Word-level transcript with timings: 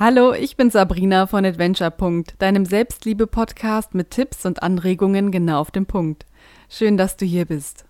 Hallo, 0.00 0.32
ich 0.32 0.56
bin 0.56 0.70
Sabrina 0.70 1.26
von 1.26 1.44
Adventure. 1.44 1.92
deinem 2.38 2.64
Selbstliebe-Podcast 2.64 3.96
mit 3.96 4.12
Tipps 4.12 4.46
und 4.46 4.62
Anregungen 4.62 5.32
genau 5.32 5.58
auf 5.58 5.72
den 5.72 5.86
Punkt. 5.86 6.24
Schön, 6.68 6.96
dass 6.96 7.16
du 7.16 7.26
hier 7.26 7.46
bist. 7.46 7.84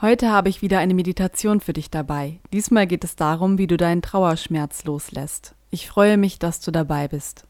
Heute 0.00 0.30
habe 0.30 0.48
ich 0.48 0.62
wieder 0.62 0.78
eine 0.78 0.94
Meditation 0.94 1.60
für 1.60 1.74
dich 1.74 1.90
dabei. 1.90 2.40
Diesmal 2.54 2.86
geht 2.86 3.04
es 3.04 3.16
darum, 3.16 3.58
wie 3.58 3.66
du 3.66 3.76
deinen 3.76 4.00
Trauerschmerz 4.00 4.84
loslässt. 4.84 5.54
Ich 5.68 5.88
freue 5.88 6.16
mich, 6.16 6.38
dass 6.38 6.60
du 6.60 6.70
dabei 6.70 7.08
bist. 7.08 7.44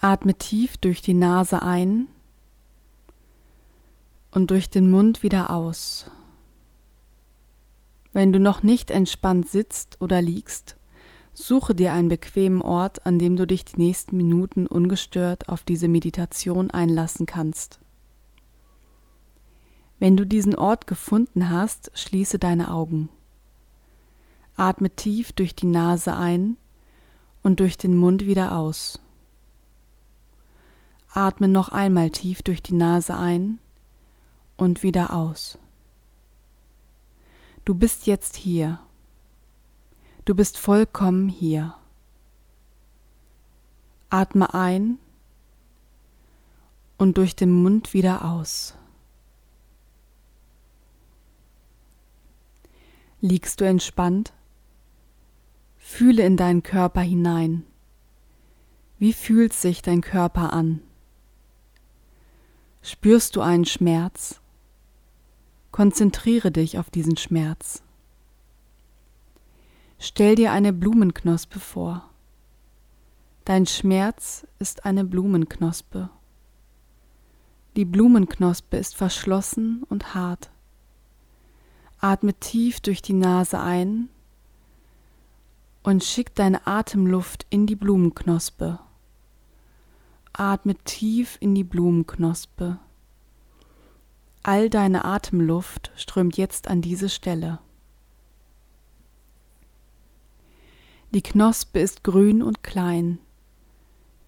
Atme 0.00 0.32
tief 0.32 0.78
durch 0.78 1.02
die 1.02 1.12
Nase 1.12 1.60
ein 1.60 2.06
und 4.30 4.50
durch 4.50 4.70
den 4.70 4.90
Mund 4.90 5.22
wieder 5.22 5.50
aus. 5.50 6.10
Wenn 8.16 8.32
du 8.32 8.40
noch 8.40 8.62
nicht 8.62 8.90
entspannt 8.90 9.46
sitzt 9.46 10.00
oder 10.00 10.22
liegst, 10.22 10.78
suche 11.34 11.74
dir 11.74 11.92
einen 11.92 12.08
bequemen 12.08 12.62
Ort, 12.62 13.04
an 13.04 13.18
dem 13.18 13.36
du 13.36 13.46
dich 13.46 13.66
die 13.66 13.76
nächsten 13.76 14.16
Minuten 14.16 14.66
ungestört 14.66 15.50
auf 15.50 15.64
diese 15.64 15.86
Meditation 15.86 16.70
einlassen 16.70 17.26
kannst. 17.26 17.78
Wenn 19.98 20.16
du 20.16 20.24
diesen 20.24 20.54
Ort 20.54 20.86
gefunden 20.86 21.50
hast, 21.50 21.90
schließe 21.92 22.38
deine 22.38 22.72
Augen. 22.72 23.10
Atme 24.56 24.88
tief 24.88 25.32
durch 25.32 25.54
die 25.54 25.66
Nase 25.66 26.16
ein 26.16 26.56
und 27.42 27.60
durch 27.60 27.76
den 27.76 27.94
Mund 27.94 28.24
wieder 28.24 28.56
aus. 28.56 28.98
Atme 31.12 31.48
noch 31.48 31.68
einmal 31.68 32.08
tief 32.08 32.40
durch 32.40 32.62
die 32.62 32.76
Nase 32.76 33.14
ein 33.14 33.58
und 34.56 34.82
wieder 34.82 35.12
aus. 35.12 35.58
Du 37.66 37.74
bist 37.74 38.06
jetzt 38.06 38.36
hier. 38.36 38.78
Du 40.24 40.36
bist 40.36 40.56
vollkommen 40.56 41.28
hier. 41.28 41.74
Atme 44.08 44.54
ein 44.54 44.98
und 46.96 47.18
durch 47.18 47.34
den 47.34 47.50
Mund 47.50 47.92
wieder 47.92 48.24
aus. 48.24 48.76
Liegst 53.20 53.60
du 53.60 53.64
entspannt? 53.64 54.32
Fühle 55.76 56.24
in 56.24 56.36
deinen 56.36 56.62
Körper 56.62 57.00
hinein. 57.00 57.64
Wie 59.00 59.12
fühlt 59.12 59.52
sich 59.52 59.82
dein 59.82 60.02
Körper 60.02 60.52
an? 60.52 60.82
Spürst 62.80 63.34
du 63.34 63.40
einen 63.40 63.64
Schmerz? 63.64 64.40
Konzentriere 65.76 66.50
dich 66.50 66.78
auf 66.78 66.88
diesen 66.88 67.18
Schmerz. 67.18 67.82
Stell 69.98 70.34
dir 70.34 70.52
eine 70.52 70.72
Blumenknospe 70.72 71.60
vor. 71.60 72.08
Dein 73.44 73.66
Schmerz 73.66 74.46
ist 74.58 74.86
eine 74.86 75.04
Blumenknospe. 75.04 76.08
Die 77.76 77.84
Blumenknospe 77.84 78.78
ist 78.78 78.96
verschlossen 78.96 79.82
und 79.90 80.14
hart. 80.14 80.50
Atme 82.00 82.32
tief 82.32 82.80
durch 82.80 83.02
die 83.02 83.12
Nase 83.12 83.60
ein 83.60 84.08
und 85.82 86.02
schick 86.02 86.34
deine 86.34 86.66
Atemluft 86.66 87.44
in 87.50 87.66
die 87.66 87.76
Blumenknospe. 87.76 88.78
Atme 90.32 90.74
tief 90.76 91.36
in 91.38 91.54
die 91.54 91.64
Blumenknospe. 91.64 92.78
All 94.48 94.70
deine 94.70 95.04
Atemluft 95.04 95.90
strömt 95.96 96.36
jetzt 96.36 96.68
an 96.68 96.80
diese 96.80 97.08
Stelle. 97.08 97.58
Die 101.10 101.20
Knospe 101.20 101.80
ist 101.80 102.04
grün 102.04 102.42
und 102.42 102.62
klein. 102.62 103.18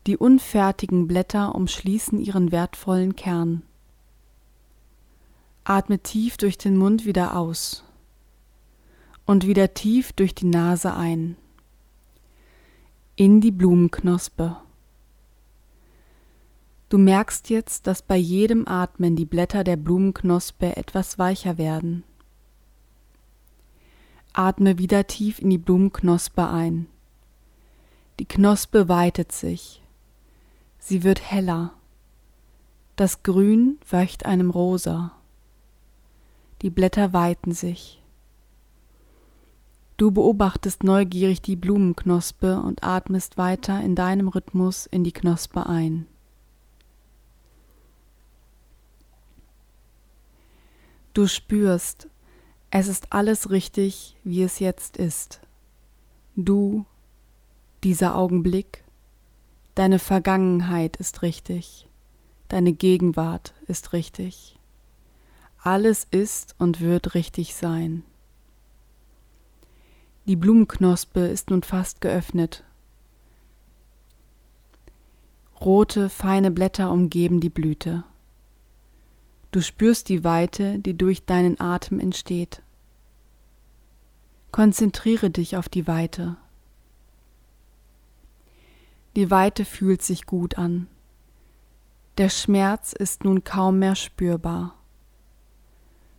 Die 0.08 0.16
unfertigen 0.16 1.06
Blätter 1.06 1.54
umschließen 1.54 2.18
ihren 2.18 2.50
wertvollen 2.50 3.14
Kern. 3.14 3.62
Atme 5.62 6.00
tief 6.00 6.36
durch 6.36 6.58
den 6.58 6.76
Mund 6.76 7.04
wieder 7.04 7.36
aus 7.36 7.84
und 9.24 9.46
wieder 9.46 9.72
tief 9.72 10.12
durch 10.12 10.34
die 10.34 10.46
Nase 10.46 10.94
ein. 10.94 11.36
In 13.14 13.40
die 13.40 13.52
Blumenknospe. 13.52 14.56
Du 16.88 16.96
merkst 16.96 17.50
jetzt, 17.50 17.86
dass 17.86 18.00
bei 18.00 18.16
jedem 18.16 18.66
Atmen 18.66 19.14
die 19.14 19.26
Blätter 19.26 19.62
der 19.62 19.76
Blumenknospe 19.76 20.76
etwas 20.76 21.18
weicher 21.18 21.58
werden. 21.58 22.02
Atme 24.32 24.78
wieder 24.78 25.06
tief 25.06 25.38
in 25.38 25.50
die 25.50 25.58
Blumenknospe 25.58 26.48
ein. 26.48 26.86
Die 28.18 28.24
Knospe 28.24 28.88
weitet 28.88 29.32
sich. 29.32 29.82
Sie 30.78 31.02
wird 31.02 31.30
heller. 31.30 31.72
Das 32.96 33.22
Grün 33.22 33.78
weicht 33.90 34.24
einem 34.24 34.50
rosa. 34.50 35.12
Die 36.62 36.70
Blätter 36.70 37.12
weiten 37.12 37.52
sich. 37.52 38.02
Du 39.98 40.10
beobachtest 40.10 40.84
neugierig 40.84 41.42
die 41.42 41.56
Blumenknospe 41.56 42.60
und 42.60 42.82
atmest 42.82 43.36
weiter 43.36 43.80
in 43.82 43.94
deinem 43.94 44.28
Rhythmus 44.28 44.86
in 44.86 45.04
die 45.04 45.12
Knospe 45.12 45.66
ein. 45.66 46.06
Du 51.18 51.26
spürst, 51.26 52.06
es 52.70 52.86
ist 52.86 53.12
alles 53.12 53.50
richtig, 53.50 54.16
wie 54.22 54.44
es 54.44 54.60
jetzt 54.60 54.96
ist. 54.96 55.40
Du, 56.36 56.86
dieser 57.82 58.14
Augenblick, 58.14 58.84
deine 59.74 59.98
Vergangenheit 59.98 60.96
ist 60.98 61.22
richtig, 61.22 61.88
deine 62.46 62.72
Gegenwart 62.72 63.52
ist 63.66 63.92
richtig. 63.92 64.60
Alles 65.60 66.06
ist 66.08 66.54
und 66.60 66.80
wird 66.80 67.16
richtig 67.16 67.56
sein. 67.56 68.04
Die 70.28 70.36
Blumenknospe 70.36 71.26
ist 71.26 71.50
nun 71.50 71.64
fast 71.64 72.00
geöffnet. 72.00 72.62
Rote, 75.60 76.10
feine 76.10 76.52
Blätter 76.52 76.92
umgeben 76.92 77.40
die 77.40 77.50
Blüte. 77.50 78.04
Du 79.50 79.62
spürst 79.62 80.08
die 80.08 80.24
Weite, 80.24 80.78
die 80.78 80.96
durch 80.96 81.24
deinen 81.24 81.58
Atem 81.58 82.00
entsteht. 82.00 82.62
Konzentriere 84.52 85.30
dich 85.30 85.56
auf 85.56 85.68
die 85.68 85.86
Weite. 85.86 86.36
Die 89.16 89.30
Weite 89.30 89.64
fühlt 89.64 90.02
sich 90.02 90.26
gut 90.26 90.58
an. 90.58 90.86
Der 92.18 92.28
Schmerz 92.28 92.92
ist 92.92 93.24
nun 93.24 93.44
kaum 93.44 93.78
mehr 93.78 93.94
spürbar. 93.94 94.74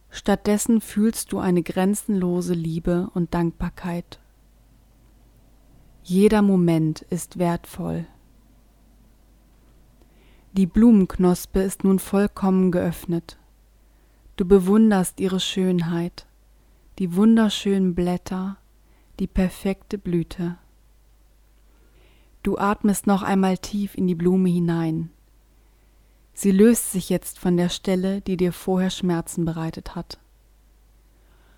Stattdessen 0.10 0.82
fühlst 0.82 1.32
du 1.32 1.40
eine 1.40 1.62
grenzenlose 1.62 2.54
Liebe 2.54 3.10
und 3.14 3.34
Dankbarkeit. 3.34 4.20
Jeder 6.04 6.42
Moment 6.42 7.02
ist 7.10 7.38
wertvoll. 7.38 8.08
Die 10.54 10.66
Blumenknospe 10.66 11.60
ist 11.60 11.84
nun 11.84 12.00
vollkommen 12.00 12.72
geöffnet. 12.72 13.38
Du 14.36 14.46
bewunderst 14.46 15.20
ihre 15.20 15.40
Schönheit, 15.40 16.26
die 16.98 17.16
wunderschönen 17.16 17.94
Blätter, 17.94 18.58
die 19.20 19.28
perfekte 19.28 20.00
Blüte. 20.00 20.58
Du 22.42 22.58
atmest 22.58 23.06
noch 23.06 23.22
einmal 23.22 23.60
tief 23.60 23.94
in 23.94 24.08
die 24.08 24.16
Blume 24.16 24.50
hinein. 24.50 25.12
Sie 26.34 26.52
löst 26.52 26.92
sich 26.92 27.10
jetzt 27.10 27.38
von 27.38 27.56
der 27.56 27.70
Stelle, 27.70 28.22
die 28.22 28.36
dir 28.36 28.52
vorher 28.52 28.90
Schmerzen 28.90 29.46
bereitet 29.46 29.96
hat. 29.96 30.18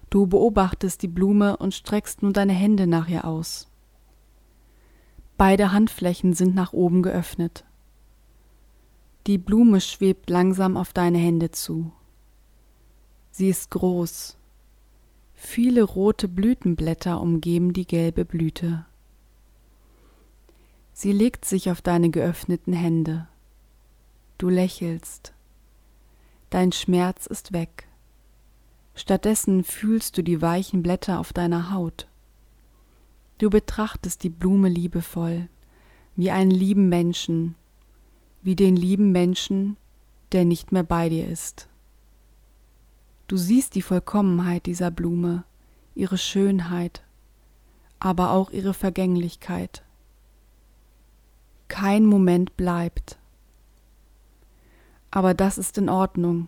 Du 0.09 0.27
beobachtest 0.27 1.01
die 1.01 1.07
Blume 1.07 1.55
und 1.55 1.73
streckst 1.73 2.23
nun 2.23 2.33
deine 2.33 2.53
Hände 2.53 2.87
nach 2.87 3.07
ihr 3.07 3.23
aus. 3.23 3.69
Beide 5.37 5.71
Handflächen 5.71 6.33
sind 6.33 6.55
nach 6.55 6.73
oben 6.73 7.03
geöffnet. 7.03 7.63
Die 9.27 9.37
Blume 9.37 9.81
schwebt 9.81 10.29
langsam 10.29 10.77
auf 10.77 10.93
deine 10.93 11.19
Hände 11.19 11.51
zu. 11.51 11.91
Sie 13.31 13.49
ist 13.49 13.69
groß. 13.69 14.35
Viele 15.35 15.83
rote 15.83 16.27
Blütenblätter 16.27 17.21
umgeben 17.21 17.73
die 17.73 17.85
gelbe 17.85 18.25
Blüte. 18.25 18.85
Sie 20.93 21.11
legt 21.11 21.45
sich 21.45 21.69
auf 21.69 21.81
deine 21.81 22.09
geöffneten 22.09 22.73
Hände. 22.73 23.27
Du 24.37 24.49
lächelst. 24.49 25.33
Dein 26.49 26.71
Schmerz 26.71 27.27
ist 27.27 27.53
weg. 27.53 27.87
Stattdessen 28.95 29.63
fühlst 29.63 30.17
du 30.17 30.23
die 30.23 30.41
weichen 30.41 30.83
Blätter 30.83 31.19
auf 31.19 31.31
deiner 31.31 31.71
Haut. 31.71 32.07
Du 33.37 33.49
betrachtest 33.49 34.23
die 34.23 34.29
Blume 34.29 34.67
liebevoll, 34.67 35.47
wie 36.15 36.29
einen 36.29 36.51
lieben 36.51 36.89
Menschen, 36.89 37.55
wie 38.41 38.55
den 38.55 38.75
lieben 38.75 39.11
Menschen, 39.11 39.77
der 40.31 40.45
nicht 40.45 40.71
mehr 40.71 40.83
bei 40.83 41.09
dir 41.09 41.27
ist. 41.27 41.67
Du 43.27 43.37
siehst 43.37 43.75
die 43.75 43.81
Vollkommenheit 43.81 44.65
dieser 44.65 44.91
Blume, 44.91 45.43
ihre 45.95 46.17
Schönheit, 46.17 47.03
aber 47.99 48.31
auch 48.31 48.51
ihre 48.51 48.73
Vergänglichkeit. 48.73 49.83
Kein 51.67 52.05
Moment 52.05 52.57
bleibt. 52.57 53.17
Aber 55.11 55.33
das 55.33 55.57
ist 55.57 55.77
in 55.77 55.89
Ordnung. 55.89 56.47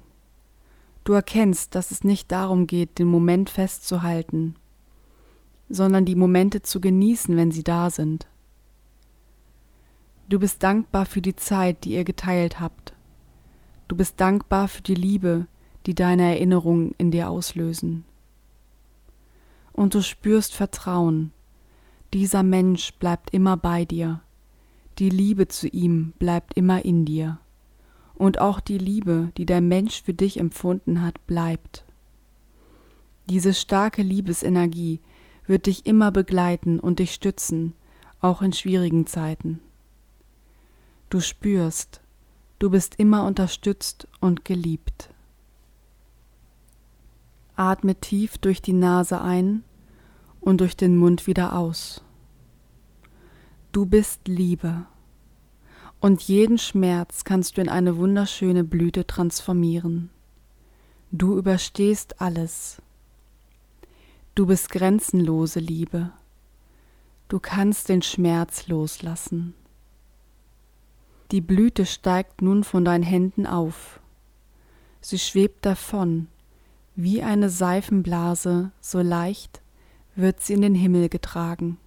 Du 1.04 1.14
erkennst, 1.14 1.76
dass 1.76 1.92
es 1.92 2.04
nicht 2.04 2.32
darum 2.32 2.66
geht, 2.68 2.98
den 2.98 3.08
Moment 3.08 3.50
festzuhalten, 3.50 4.56
sondern 5.70 6.06
die 6.06 6.16
Momente 6.16 6.62
zu 6.62 6.82
genießen, 6.82 7.36
wenn 7.36 7.52
sie 7.52 7.64
da 7.64 7.90
sind. 7.90 8.28
Du 10.34 10.40
bist 10.40 10.64
dankbar 10.64 11.06
für 11.06 11.22
die 11.22 11.36
Zeit, 11.36 11.84
die 11.84 11.92
ihr 11.92 12.04
geteilt 12.04 12.60
habt. 12.60 12.96
Du 13.88 13.96
bist 13.96 14.20
dankbar 14.20 14.68
für 14.68 14.82
die 14.82 14.96
Liebe, 14.96 15.46
die 15.86 15.94
deine 15.94 16.24
Erinnerungen 16.24 16.96
in 16.98 17.12
dir 17.12 17.30
auslösen. 17.30 18.04
Und 19.74 19.94
du 19.94 20.02
spürst 20.02 20.56
Vertrauen. 20.56 21.34
Dieser 22.16 22.42
Mensch 22.42 22.94
bleibt 22.94 23.32
immer 23.32 23.58
bei 23.58 23.86
dir. 23.86 24.22
Die 24.98 25.12
Liebe 25.12 25.50
zu 25.50 25.68
ihm 25.68 26.14
bleibt 26.18 26.58
immer 26.58 26.84
in 26.84 27.06
dir. 27.06 27.38
Und 28.16 28.42
auch 28.42 28.60
die 28.60 28.80
Liebe, 28.80 29.32
die 29.38 29.46
der 29.46 29.62
Mensch 29.62 30.02
für 30.02 30.16
dich 30.16 30.40
empfunden 30.40 31.04
hat, 31.04 31.28
bleibt. 31.28 31.86
Diese 33.30 33.54
starke 33.54 34.02
Liebesenergie 34.02 35.00
wird 35.46 35.68
dich 35.68 35.86
immer 35.86 36.10
begleiten 36.10 36.80
und 36.80 36.98
dich 36.98 37.14
stützen, 37.14 37.74
auch 38.20 38.42
in 38.42 38.52
schwierigen 38.52 39.06
Zeiten. 39.06 39.60
Du 41.14 41.20
spürst, 41.20 42.02
du 42.58 42.72
bist 42.72 42.96
immer 42.98 43.28
unterstützt 43.28 44.08
und 44.20 44.46
geliebt. 44.46 45.12
Atme 47.56 47.94
tief 47.94 48.40
durch 48.40 48.64
die 48.64 48.74
Nase 48.74 49.22
ein 49.22 49.64
und 50.42 50.60
durch 50.60 50.76
den 50.76 50.98
Mund 50.98 51.28
wieder 51.28 51.56
aus. 51.56 52.04
Du 53.72 53.86
bist 53.86 54.28
Liebe 54.28 54.88
und 56.00 56.24
jeden 56.24 56.58
Schmerz 56.58 57.24
kannst 57.24 57.58
du 57.58 57.62
in 57.62 57.70
eine 57.70 57.98
wunderschöne 57.98 58.64
Blüte 58.64 59.06
transformieren. 59.06 60.10
Du 61.12 61.38
überstehst 61.38 62.22
alles. 62.22 62.82
Du 64.34 64.48
bist 64.48 64.72
grenzenlose 64.72 65.60
Liebe. 65.60 66.10
Du 67.28 67.40
kannst 67.40 67.90
den 67.90 68.02
Schmerz 68.02 68.68
loslassen. 68.68 69.54
Die 71.32 71.42
Blüte 71.42 71.86
steigt 71.86 72.42
nun 72.42 72.64
von 72.64 72.86
deinen 72.86 73.04
Händen 73.04 73.48
auf. 73.48 74.00
Sie 75.02 75.20
schwebt 75.20 75.66
davon 75.66 76.28
wie 76.96 77.24
eine 77.24 77.50
Seifenblase, 77.50 78.72
so 78.80 79.02
leicht 79.02 79.62
wird 80.16 80.42
sie 80.42 80.54
in 80.54 80.62
den 80.62 80.76
Himmel 80.76 81.10
getragen. 81.10 81.78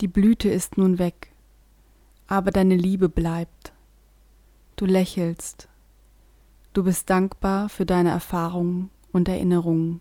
Die 0.00 0.08
Blüte 0.08 0.48
ist 0.48 0.78
nun 0.78 0.98
weg, 0.98 1.32
aber 2.26 2.52
deine 2.52 2.76
Liebe 2.76 3.08
bleibt. 3.08 3.72
Du 4.76 4.86
lächelst. 4.86 5.68
Du 6.72 6.84
bist 6.84 7.10
dankbar 7.10 7.68
für 7.68 7.84
deine 7.84 8.10
Erfahrungen 8.10 8.90
und 9.12 9.28
Erinnerungen. 9.28 10.00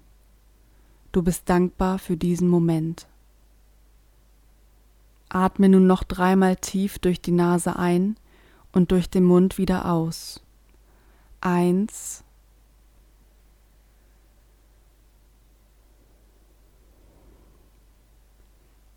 Du 1.12 1.24
bist 1.24 1.50
dankbar 1.50 1.98
für 1.98 2.16
diesen 2.16 2.48
Moment. 2.48 3.08
Atme 5.30 5.70
nun 5.70 5.86
noch 5.86 6.04
dreimal 6.04 6.56
tief 6.56 6.98
durch 7.00 7.22
die 7.22 7.32
Nase 7.32 7.78
ein 7.78 8.18
und 8.72 8.92
durch 8.92 9.10
den 9.10 9.24
Mund 9.24 9.58
wieder 9.58 9.92
aus. 9.92 10.42
Eins, 11.42 12.24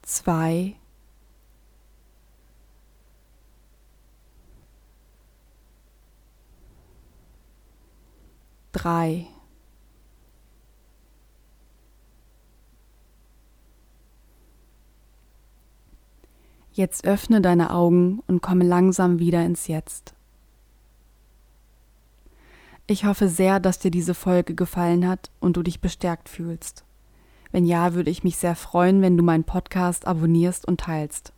zwei, 0.02 0.74
drei, 8.72 9.26
Jetzt 16.72 17.04
öffne 17.04 17.42
deine 17.42 17.70
Augen 17.70 18.20
und 18.26 18.40
komme 18.40 18.64
langsam 18.64 19.18
wieder 19.18 19.44
ins 19.44 19.66
Jetzt. 19.68 20.14
Ich 22.86 23.04
hoffe 23.04 23.28
sehr, 23.28 23.60
dass 23.60 23.78
dir 23.78 23.90
diese 23.90 24.14
Folge 24.14 24.54
gefallen 24.54 25.06
hat 25.06 25.30
und 25.38 25.56
du 25.56 25.62
dich 25.62 25.80
bestärkt 25.80 26.28
fühlst. 26.28 26.84
Wenn 27.50 27.66
ja, 27.66 27.92
würde 27.92 28.10
ich 28.10 28.24
mich 28.24 28.38
sehr 28.38 28.56
freuen, 28.56 29.02
wenn 29.02 29.18
du 29.18 29.22
meinen 29.22 29.44
Podcast 29.44 30.06
abonnierst 30.06 30.66
und 30.66 30.80
teilst. 30.80 31.32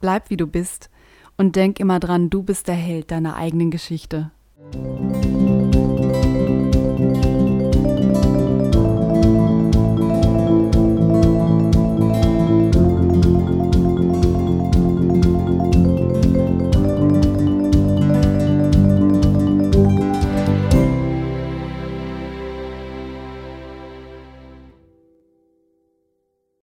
Bleib 0.00 0.28
wie 0.28 0.36
du 0.36 0.46
bist 0.46 0.90
und 1.38 1.56
denk 1.56 1.80
immer 1.80 1.98
dran, 1.98 2.28
du 2.28 2.42
bist 2.42 2.68
der 2.68 2.74
Held 2.74 3.10
deiner 3.10 3.36
eigenen 3.36 3.70
Geschichte. 3.70 4.30
Musik 4.74 5.47